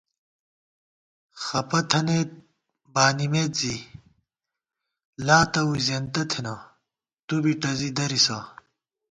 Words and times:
خپہ 1.43 1.79
تھنَئیت 1.89 2.31
بانِمېت 2.93 3.51
زی 3.59 3.75
لاتہ 5.25 5.61
ووئی 5.67 5.81
زېنتہ 5.87 6.23
تھنہ 6.31 6.55
تُو 7.25 7.35
بی 7.43 7.53
ٹَزی 7.61 7.89
درِسہ 7.97 8.37